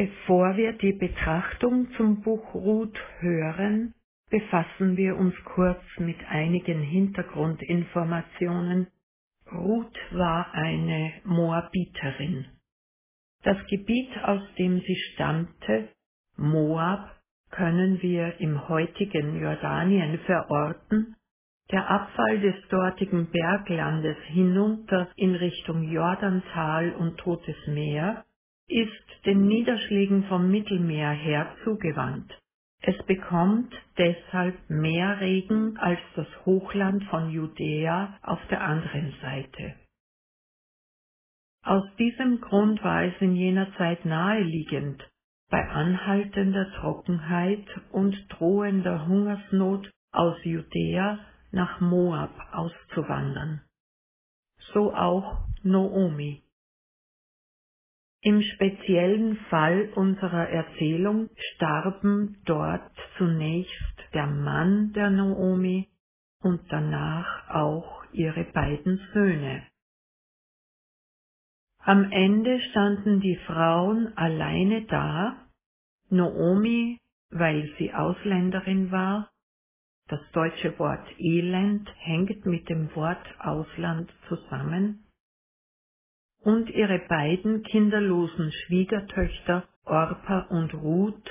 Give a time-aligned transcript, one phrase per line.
[0.00, 3.92] Bevor wir die Betrachtung zum Buch Ruth hören,
[4.30, 8.86] befassen wir uns kurz mit einigen Hintergrundinformationen.
[9.52, 12.46] Ruth war eine Moabiterin.
[13.42, 15.90] Das Gebiet, aus dem sie stammte,
[16.38, 17.20] Moab,
[17.50, 21.14] können wir im heutigen Jordanien verorten.
[21.72, 28.24] Der Abfall des dortigen Berglandes hinunter in Richtung Jordantal und Totes Meer
[28.70, 32.32] ist den Niederschlägen vom Mittelmeer her zugewandt.
[32.82, 39.74] Es bekommt deshalb mehr Regen als das Hochland von Judäa auf der anderen Seite.
[41.62, 45.06] Aus diesem Grund war es in jener Zeit naheliegend,
[45.50, 51.18] bei anhaltender Trockenheit und drohender Hungersnot aus Judäa
[51.50, 53.60] nach Moab auszuwandern.
[54.72, 56.42] So auch Noomi.
[58.22, 65.88] Im speziellen Fall unserer Erzählung starben dort zunächst der Mann der Noomi
[66.42, 69.66] und danach auch ihre beiden Söhne.
[71.82, 75.46] Am Ende standen die Frauen alleine da,
[76.10, 76.98] Noomi,
[77.30, 79.30] weil sie Ausländerin war,
[80.08, 85.06] das deutsche Wort Elend hängt mit dem Wort Ausland zusammen,
[86.42, 91.30] und ihre beiden kinderlosen Schwiegertöchter Orpa und Ruth,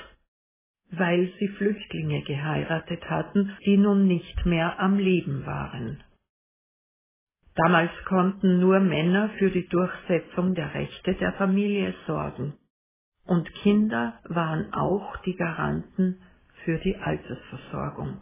[0.92, 6.04] weil sie Flüchtlinge geheiratet hatten, die nun nicht mehr am Leben waren.
[7.56, 12.54] Damals konnten nur Männer für die Durchsetzung der Rechte der Familie sorgen,
[13.26, 16.22] und Kinder waren auch die Garanten
[16.64, 18.22] für die Altersversorgung.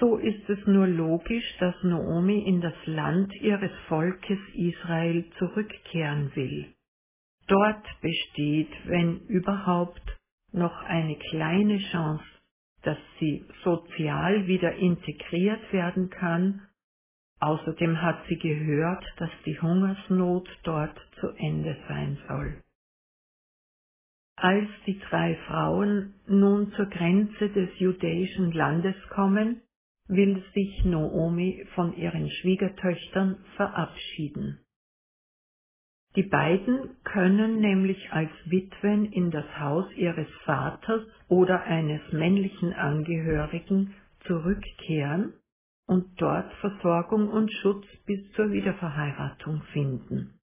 [0.00, 6.74] So ist es nur logisch, dass Noomi in das Land ihres Volkes Israel zurückkehren will.
[7.48, 10.02] Dort besteht, wenn überhaupt,
[10.52, 12.24] noch eine kleine Chance,
[12.82, 16.62] dass sie sozial wieder integriert werden kann
[17.40, 22.62] Außerdem hat sie gehört, dass die Hungersnot dort zu Ende sein soll.
[24.36, 29.62] Als die drei Frauen nun zur Grenze des judäischen Landes kommen,
[30.08, 34.60] will sich Noomi von ihren Schwiegertöchtern verabschieden.
[36.16, 43.94] Die beiden können nämlich als Witwen in das Haus ihres Vaters oder eines männlichen Angehörigen
[44.26, 45.34] zurückkehren
[45.86, 50.40] und dort Versorgung und Schutz bis zur Wiederverheiratung finden.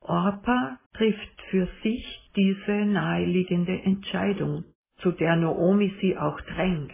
[0.00, 4.64] Orpa trifft für sich diese naheliegende Entscheidung,
[4.98, 6.92] zu der Noomi sie auch drängt,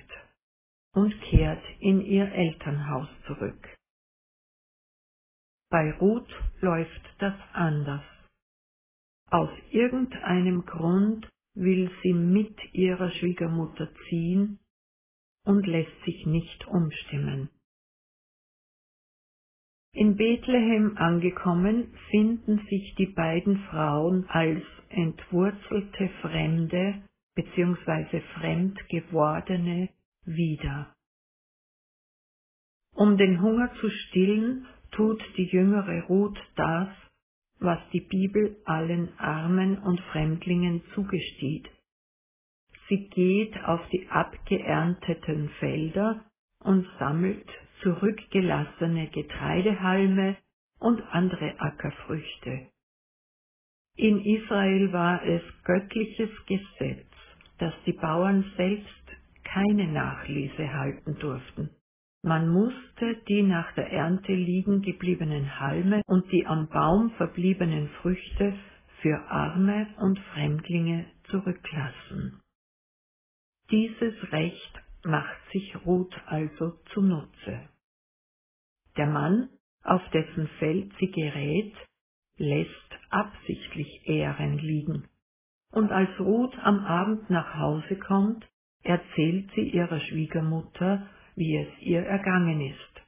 [0.94, 3.68] und kehrt in ihr Elternhaus zurück.
[5.70, 6.30] Bei Ruth
[6.60, 8.04] läuft das anders.
[9.30, 14.58] Aus irgendeinem Grund will sie mit ihrer Schwiegermutter ziehen
[15.44, 17.48] und lässt sich nicht umstimmen.
[19.94, 27.02] In Bethlehem angekommen, finden sich die beiden Frauen als entwurzelte Fremde
[27.34, 28.20] bzw.
[28.38, 29.88] Fremdgewordene
[30.24, 30.94] wieder.
[32.94, 36.88] Um den Hunger zu stillen, tut die jüngere Ruth das,
[37.58, 41.70] was die Bibel allen Armen und Fremdlingen zugesteht,
[42.92, 46.24] Sie geht auf die abgeernteten Felder
[46.58, 47.48] und sammelt
[47.82, 50.36] zurückgelassene Getreidehalme
[50.78, 52.68] und andere Ackerfrüchte.
[53.96, 57.10] In Israel war es göttliches Gesetz,
[57.58, 59.01] dass die Bauern selbst
[59.52, 61.70] keine Nachlese halten durften.
[62.22, 68.56] Man musste die nach der Ernte liegen gebliebenen Halme und die am Baum verbliebenen Früchte
[69.00, 72.40] für Arme und Fremdlinge zurücklassen.
[73.70, 77.68] Dieses Recht macht sich Ruth also zunutze.
[78.96, 79.48] Der Mann,
[79.82, 81.74] auf dessen Feld sie gerät,
[82.36, 85.08] lässt absichtlich Ehren liegen.
[85.72, 88.46] Und als Ruth am Abend nach Hause kommt,
[88.82, 93.02] erzählt sie ihrer Schwiegermutter, wie es ihr ergangen ist.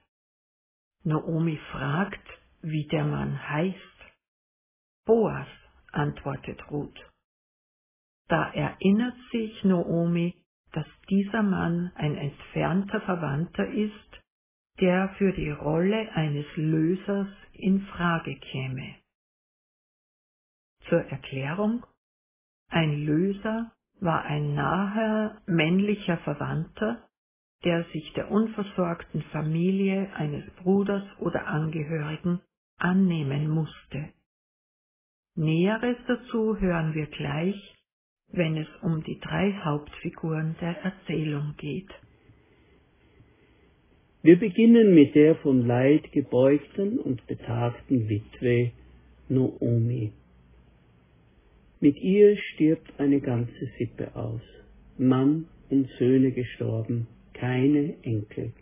[1.04, 2.26] Noomi fragt,
[2.62, 3.78] wie der Mann heißt.
[5.04, 5.48] Boas,
[5.92, 7.10] antwortet Ruth.
[8.28, 10.34] Da erinnert sich Noomi
[10.74, 14.20] dass dieser Mann ein entfernter Verwandter ist,
[14.80, 18.96] der für die Rolle eines Lösers in Frage käme.
[20.88, 21.86] Zur Erklärung
[22.68, 23.70] Ein Löser
[24.04, 27.08] war ein naher männlicher Verwandter,
[27.64, 32.40] der sich der unversorgten Familie eines Bruders oder Angehörigen
[32.78, 34.10] annehmen musste.
[35.34, 37.74] Näheres dazu hören wir gleich,
[38.28, 41.90] wenn es um die drei Hauptfiguren der Erzählung geht.
[44.22, 48.72] Wir beginnen mit der von Leid gebeugten und betagten Witwe
[49.28, 50.12] Noomi.
[51.84, 54.40] Mit ihr stirbt eine ganze Sippe aus.
[54.96, 58.52] Mann und Söhne gestorben, keine Enkel.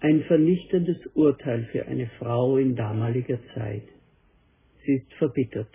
[0.00, 3.84] Ein vernichtendes Urteil für eine Frau in damaliger Zeit.
[4.84, 5.74] Sie ist verbittert.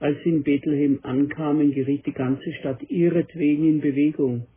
[0.00, 4.48] Als sie in Bethlehem ankamen, geriet die ganze Stadt ihretwegen in Bewegung.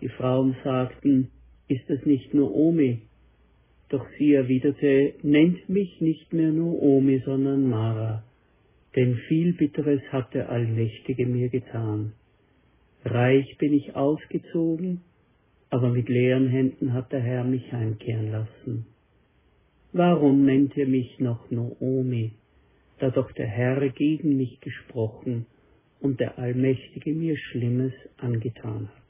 [0.00, 1.32] Die Frauen sagten,
[1.66, 2.98] ist es nicht Noomi?
[3.88, 8.22] Doch sie erwiderte, nennt mich nicht mehr Noomi, sondern Mara,
[8.96, 12.12] denn viel Bitteres hat der Allmächtige mir getan.
[13.04, 15.00] Reich bin ich ausgezogen,
[15.70, 18.86] aber mit leeren Händen hat der Herr mich heimkehren lassen.
[19.92, 22.32] Warum nennt ihr mich noch Noomi,
[22.98, 25.46] da doch der Herr gegen mich gesprochen
[26.00, 29.02] und der Allmächtige mir Schlimmes angetan hat?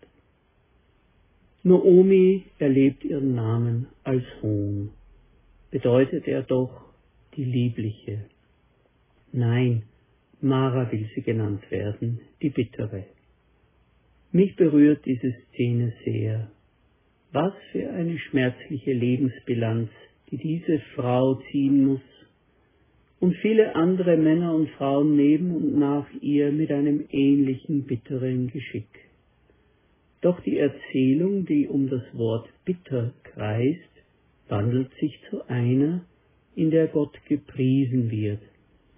[1.64, 4.90] Noomi erlebt ihren Namen als Hohn.
[5.70, 6.86] Bedeutet er doch
[7.36, 8.24] die Liebliche.
[9.32, 9.84] Nein,
[10.42, 13.04] Mara will sie genannt werden, die Bittere.
[14.30, 16.50] Mich berührt diese Szene sehr.
[17.32, 19.88] Was für eine schmerzliche Lebensbilanz,
[20.30, 22.00] die diese Frau ziehen muss,
[23.20, 28.88] und viele andere Männer und Frauen neben und nach ihr mit einem ähnlichen bitteren Geschick.
[30.22, 33.80] Doch die Erzählung, die um das Wort bitter kreist,
[34.48, 36.04] wandelt sich zu einer,
[36.56, 38.42] in der Gott gepriesen wird.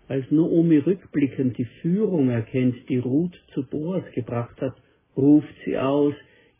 [0.08, 4.76] Als Noomi rückblickend die Führung erkennt, die Ruth zu Boas gebracht hat,
[5.16, 6.14] ruft sie aus,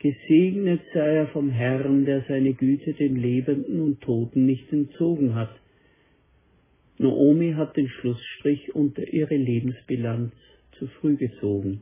[0.05, 5.59] Gesegnet sei er vom Herrn, der seine Güte den Lebenden und Toten nicht entzogen hat.
[6.99, 10.35] Noomi hat den Schlussstrich unter ihre Lebensbilanz
[10.79, 11.81] zu früh gezogen.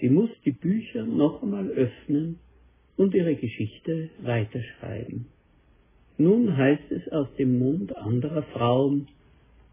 [0.00, 2.38] Sie muss die Bücher noch einmal öffnen
[2.96, 5.26] und ihre Geschichte weiterschreiben.
[6.18, 9.08] Nun heißt es aus dem Mund anderer Frauen,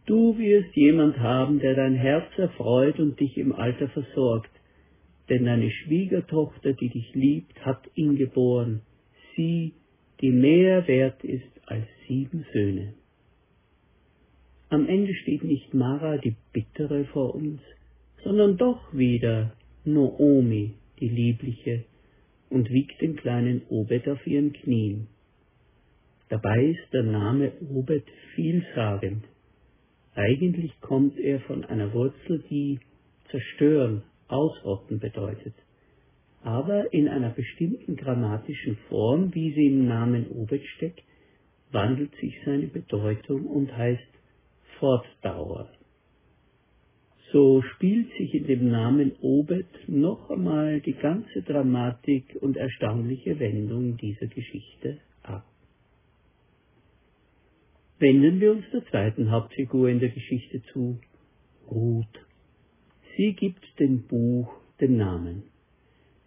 [0.06, 4.51] du wirst jemand haben, der dein Herz erfreut und dich im Alter versorgt,
[5.30, 8.81] denn deine Schwiegertochter, die dich liebt, hat ihn geboren,
[9.36, 9.74] sie,
[10.22, 12.94] die mehr wert ist als sieben Söhne.
[14.69, 17.62] Am Ende steht nicht Mara die Bittere vor uns,
[18.24, 19.54] sondern doch wieder
[19.86, 21.86] Noomi, die Liebliche,
[22.50, 25.07] und wiegt den kleinen Obed auf ihren Knien.
[26.30, 28.04] Dabei ist der Name Obed
[28.36, 29.24] vielsagend.
[30.19, 32.80] Eigentlich kommt er von einer Wurzel, die
[33.31, 35.54] zerstören, ausrotten bedeutet.
[36.44, 41.04] Aber in einer bestimmten grammatischen Form, wie sie im Namen Obed steckt,
[41.71, 44.07] wandelt sich seine Bedeutung und heißt
[44.80, 45.69] Fortdauer
[47.31, 53.98] so spielt sich in dem Namen Obed noch einmal die ganze Dramatik und erstaunliche Wendung
[53.98, 55.45] dieser Geschichte ab.
[58.00, 61.01] Wenden wir uns der zweiten Hauptfigur in der Geschichte zu,
[61.69, 62.25] Ruth.
[63.18, 64.48] Sie gibt dem Buch
[64.80, 65.44] den Namen.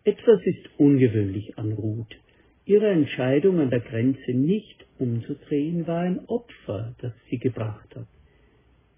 [0.05, 2.15] Etwas ist ungewöhnlich an Ruth.
[2.67, 8.09] Ihre Entscheidung an der Grenze nicht umzudrehen war ein Opfer, das sie gebracht hat.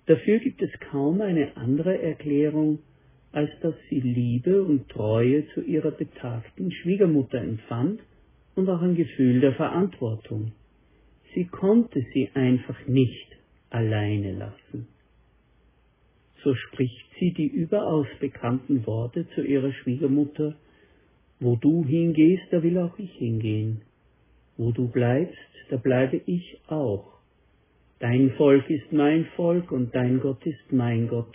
[0.07, 2.81] Dafür gibt es kaum eine andere Erklärung,
[3.31, 8.01] als dass sie Liebe und Treue zu ihrer betagten Schwiegermutter empfand
[8.57, 10.51] und auch ein Gefühl der Verantwortung.
[11.35, 13.37] Sie konnte sie einfach nicht
[13.71, 14.87] alleine lassen.
[16.45, 20.55] So spricht sie die überaus bekannten Worte zu ihrer Schwiegermutter,
[21.41, 23.83] wo du hingehst, da will auch ich hingehen.
[24.57, 25.39] Wo du bleibst,
[25.71, 27.19] da bleibe ich auch.
[27.99, 31.35] Dein Volk ist mein Volk und dein Gott ist mein Gott.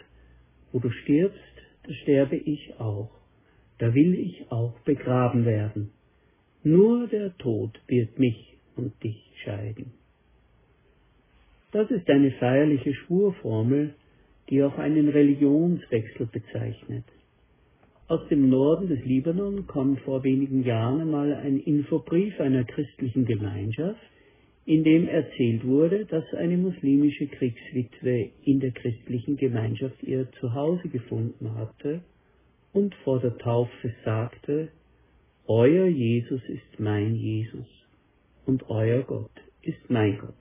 [0.71, 1.39] Wo du stirbst,
[1.83, 3.09] da sterbe ich auch.
[3.79, 5.91] Da will ich auch begraben werden.
[6.63, 9.91] Nur der Tod wird mich und dich scheiden.
[11.71, 13.93] Das ist eine feierliche Schwurformel,
[14.49, 17.03] die auch einen Religionswechsel bezeichnet.
[18.07, 24.01] Aus dem Norden des Libanon kommt vor wenigen Jahren einmal ein Infobrief einer christlichen Gemeinschaft,
[24.65, 31.53] in dem erzählt wurde, dass eine muslimische Kriegswitwe in der christlichen Gemeinschaft ihr Zuhause gefunden
[31.55, 32.01] hatte
[32.73, 34.69] und vor der Taufe sagte,
[35.45, 37.78] Euer Jesus ist mein Jesus
[38.49, 40.33] und euer Gott ist mein Gott.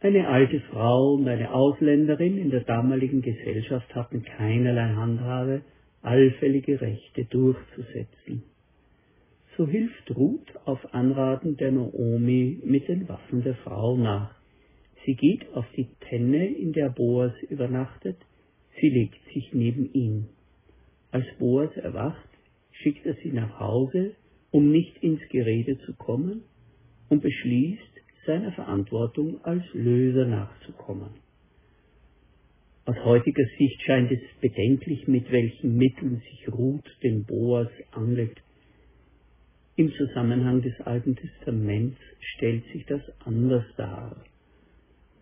[0.00, 5.62] Eine alte Frau und eine Ausländerin in der damaligen Gesellschaft hatten keinerlei Handhabe,
[6.02, 8.44] allfällige Rechte durchzusetzen
[9.56, 14.34] so hilft Ruth auf Anraten der Noomi mit den Waffen der Frau nach.
[15.04, 18.18] Sie geht auf die Tenne, in der Boas übernachtet,
[18.80, 20.28] sie legt sich neben ihn.
[21.10, 22.28] Als Boas erwacht,
[22.72, 24.14] schickt er sie nach Hause,
[24.50, 26.42] um nicht ins Gerede zu kommen,
[27.08, 27.82] und beschließt,
[28.26, 31.10] seiner Verantwortung als Löser nachzukommen.
[32.84, 38.40] Aus heutiger Sicht scheint es bedenklich, mit welchen Mitteln sich Ruth den Boas angelt.
[39.76, 44.24] Im Zusammenhang des Alten Testaments stellt sich das anders dar.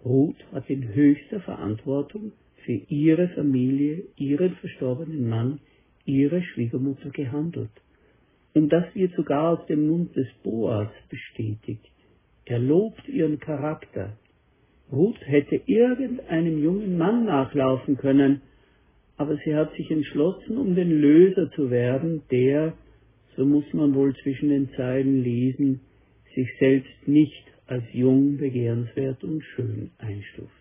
[0.04, 2.32] Ruth hat in höchster Verantwortung
[2.64, 5.60] für ihre Familie, ihren verstorbenen Mann,
[6.04, 7.70] ihre Schwiegermutter gehandelt.
[8.54, 11.90] Und das wird sogar aus dem Mund des Boas bestätigt.
[12.44, 14.16] Er lobt ihren Charakter.
[14.92, 18.42] Ruth hätte irgendeinem jungen Mann nachlaufen können,
[19.16, 22.74] aber sie hat sich entschlossen, um den Löser zu werden, der,
[23.36, 25.80] so muss man wohl zwischen den Zeilen lesen,
[26.34, 30.52] sich selbst nicht als jung, begehrenswert und schön einstuft.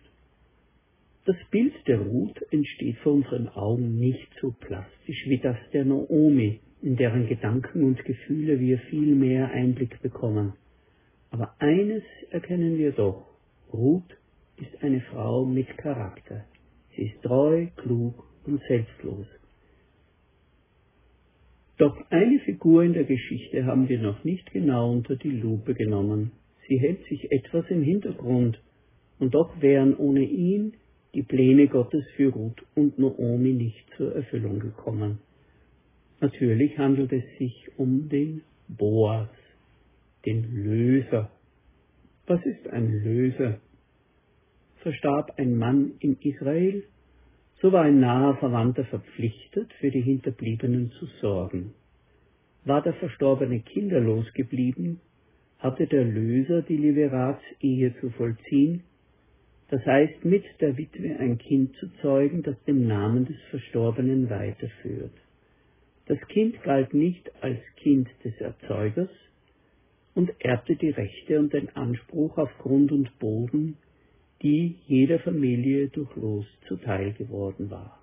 [1.26, 6.60] Das Bild der Ruth entsteht vor unseren Augen nicht so plastisch wie das der Naomi,
[6.84, 10.52] in deren Gedanken und Gefühle wir viel mehr Einblick bekommen.
[11.30, 13.24] Aber eines erkennen wir doch,
[13.72, 14.18] Ruth
[14.58, 16.44] ist eine Frau mit Charakter.
[16.94, 19.26] Sie ist treu, klug und selbstlos.
[21.78, 26.32] Doch eine Figur in der Geschichte haben wir noch nicht genau unter die Lupe genommen.
[26.68, 28.60] Sie hält sich etwas im Hintergrund,
[29.18, 30.74] und doch wären ohne ihn
[31.14, 35.20] die Pläne Gottes für Ruth und Noomi nicht zur Erfüllung gekommen.
[36.24, 39.28] Natürlich handelt es sich um den Boas,
[40.24, 41.30] den Löser.
[42.26, 43.60] Was ist ein Löser?
[44.76, 46.84] Verstarb ein Mann in Israel,
[47.60, 51.74] so war ein naher Verwandter verpflichtet, für die Hinterbliebenen zu sorgen.
[52.64, 55.00] War der Verstorbene kinderlos geblieben,
[55.58, 58.82] hatte der Löser die Liberatsehe zu vollziehen
[59.68, 65.23] das heißt mit der Witwe ein Kind zu zeugen, das den Namen des Verstorbenen weiterführt.
[66.06, 69.08] Das Kind galt nicht als Kind des Erzeugers
[70.14, 73.76] und erbte die Rechte und den Anspruch auf Grund und Boden,
[74.42, 78.02] die jeder Familie durch Los zuteil geworden war.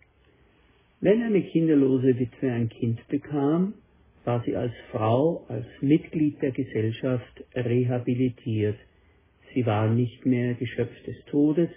[0.99, 3.73] Wenn eine kinderlose Witwe ein Kind bekam,
[4.23, 8.77] war sie als Frau, als Mitglied der Gesellschaft rehabilitiert,
[9.53, 11.69] Sie war nicht mehr Geschöpf des Todes,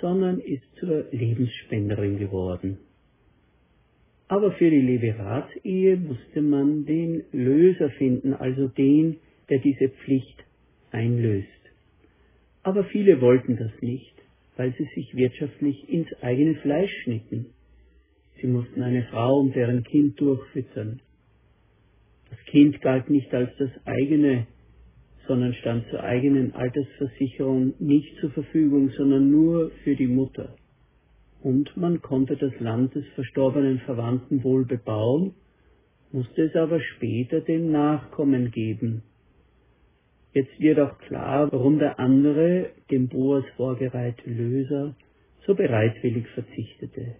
[0.00, 2.78] sondern ist zur Lebensspenderin geworden.
[4.28, 9.16] Aber für die Leveratsehe musste man den Löser finden, also den,
[9.50, 10.44] der diese Pflicht
[10.90, 11.48] einlöst.
[12.62, 14.14] Aber viele wollten das nicht,
[14.56, 17.46] weil sie sich wirtschaftlich ins eigene Fleisch schnitten.
[18.40, 21.00] Sie mussten eine Frau und deren Kind durchfüttern.
[22.30, 24.46] Das Kind galt nicht als das eigene,
[25.28, 30.56] sondern stand zur eigenen Altersversicherung nicht zur Verfügung, sondern nur für die Mutter.
[31.44, 35.34] Und man konnte das Land des verstorbenen Verwandten wohl bebauen,
[36.10, 39.02] musste es aber später dem Nachkommen geben.
[40.32, 44.96] Jetzt wird auch klar, warum der andere, dem Boas vorgereihte Löser,
[45.46, 47.16] so bereitwillig verzichtete.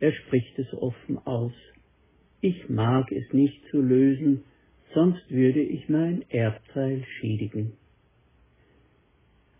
[0.00, 1.54] Er spricht es offen aus.
[2.40, 4.42] Ich mag es nicht zu lösen,
[4.94, 7.74] sonst würde ich mein Erbteil schädigen.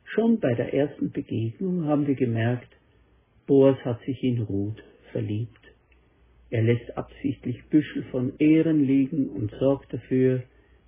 [0.02, 2.74] Schon bei der ersten Begegnung haben wir gemerkt,
[3.46, 4.82] Boas hat sich in Ruth
[5.12, 5.60] verliebt.
[6.50, 10.42] Er lässt absichtlich Büschel von Ehren liegen und sorgt dafür,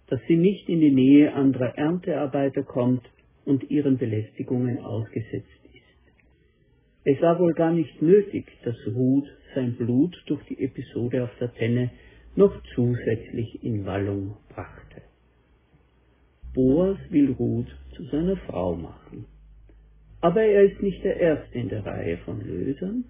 [0.08, 3.02] dass sie nicht in die Nähe anderer Erntearbeiter kommt
[3.44, 5.82] und ihren Belästigungen ausgesetzt ist.
[7.04, 11.52] Es war wohl gar nicht nötig, dass Ruth sein Blut durch die Episode auf der
[11.54, 11.90] Tenne
[12.36, 15.02] noch zusätzlich in Wallung brachte.
[16.54, 19.26] Boas will Ruth zu seiner Frau machen.
[20.26, 23.04] Aber er ist nicht der Erste in der Reihe von Lösern.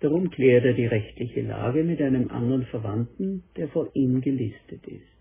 [0.00, 5.20] Darum klärt er die rechtliche Lage mit einem anderen Verwandten, der vor ihm gelistet ist.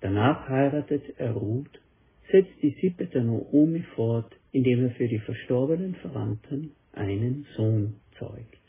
[0.00, 1.78] Danach heiratet er Ruth,
[2.30, 8.62] setzt die Sippe der Noomi fort, indem er für die verstorbenen Verwandten einen Sohn zeugt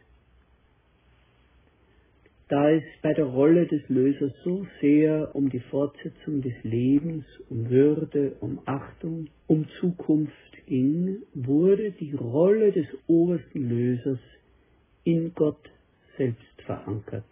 [2.54, 7.68] da es bei der Rolle des Lösers so sehr um die Fortsetzung des Lebens, um
[7.72, 14.20] Würde, um Achtung, um Zukunft ging, wurde die Rolle des obersten Lösers
[15.04, 15.70] in Gott
[16.18, 17.26] selbst verankert.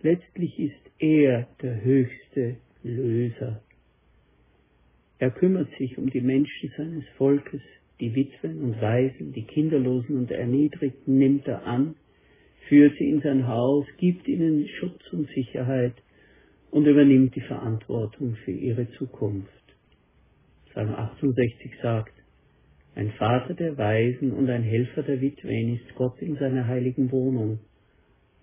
[0.00, 3.62] Letztlich ist er der höchste Löser.
[5.18, 7.62] Er kümmert sich um die Menschen seines Volkes,
[8.00, 11.94] die Witwen und Waisen, die Kinderlosen und Erniedrigten nimmt er an,
[12.68, 15.94] führt sie in sein Haus, gibt ihnen Schutz und Sicherheit
[16.70, 19.63] und übernimmt die Verantwortung für ihre Zukunft.
[20.74, 22.12] Psalm 68 sagt,
[22.96, 27.60] Ein Vater der Weisen und ein Helfer der Witwen ist Gott in seiner heiligen Wohnung.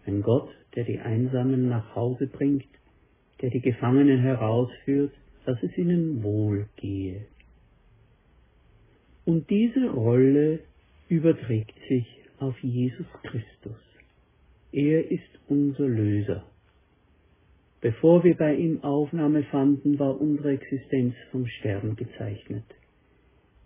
[0.06, 2.70] Ein Gott, der die Einsamen nach Hause bringt,
[3.42, 5.12] der die Gefangenen herausführt,
[5.46, 7.26] dass es ihnen wohl gehe.
[9.26, 10.60] Und diese Rolle
[11.10, 12.08] überträgt sich
[12.40, 13.76] auf Jesus Christus.
[14.72, 16.46] Er ist unser Löser.
[17.82, 22.64] Bevor wir bei ihm Aufnahme fanden, war unsere Existenz vom Sterben gezeichnet.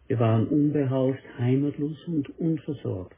[0.08, 3.18] Wir waren unbehaust, heimatlos und unversorgt.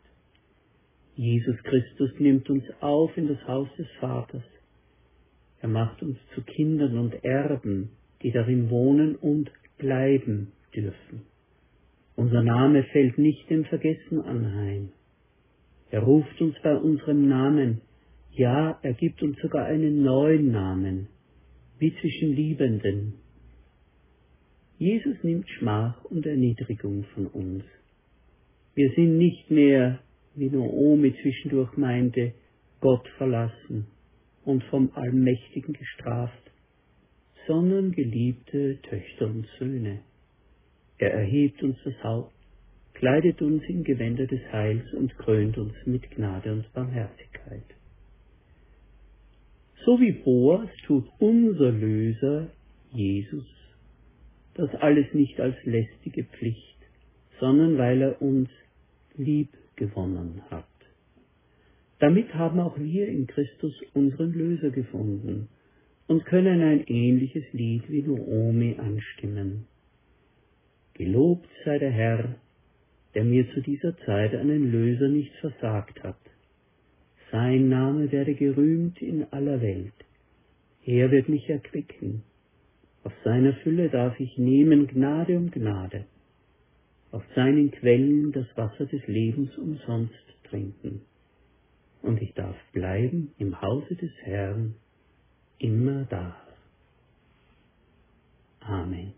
[1.16, 4.44] Jesus Christus nimmt uns auf in das Haus des Vaters.
[5.60, 7.90] Er macht uns zu Kindern und Erben,
[8.24, 11.24] die darin wohnen und bleiben dürfen.
[12.16, 14.90] Unser Name fällt nicht dem Vergessen anheim.
[15.92, 17.82] Er ruft uns bei unserem Namen,
[18.38, 21.08] ja, er gibt uns sogar einen neuen Namen,
[21.80, 23.14] wie zwischen Liebenden.
[24.78, 27.64] Jesus nimmt Schmach und Erniedrigung von uns.
[28.76, 30.00] Wir sind nicht mehr,
[30.36, 32.34] wie Noomi zwischendurch meinte,
[32.80, 33.88] Gott verlassen
[34.46, 36.52] und vom Allmächtigen gestraft,
[37.48, 40.02] sondern geliebte Töchter und Söhne.
[41.00, 42.36] Er erhebt uns das Haupt,
[42.94, 47.77] kleidet uns in Gewänder des Heils und krönt uns mit Gnade und Barmherzigkeit.
[49.88, 52.50] So wie Boas tut unser Löser,
[52.92, 53.48] Jesus,
[54.56, 56.78] das alles nicht als lästige Pflicht,
[57.40, 58.50] sondern weil er uns
[59.16, 60.68] lieb gewonnen hat.
[62.00, 65.48] Damit haben auch wir in Christus unseren Löser gefunden
[66.08, 69.68] und können ein ähnliches Lied wie Noomi anstimmen.
[70.96, 72.36] Gelobt sei der Herr,
[73.16, 76.20] der mir zu dieser Zeit einen Löser nicht versagt hat.
[77.32, 79.94] Sein Name werde gerühmt in aller Welt.
[80.86, 82.24] Er wird mich erquicken.
[83.04, 86.06] Auf seiner Fülle darf ich nehmen Gnade um Gnade.
[87.12, 90.14] Auf seinen Quellen das Wasser des Lebens umsonst
[90.50, 91.02] trinken.
[92.02, 94.76] Und ich darf bleiben im Hause des Herrn
[95.60, 96.38] immer da.
[98.62, 99.17] Amen.